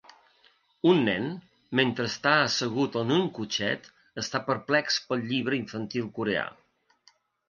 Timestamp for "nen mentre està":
1.07-2.31